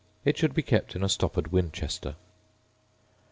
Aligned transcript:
It 0.25 0.35
should 0.35 0.55
be 0.55 0.63
kept 0.63 0.95
in 0.95 1.03
a 1.03 1.07
stoppered 1.09 1.51
winchester. 1.51 2.15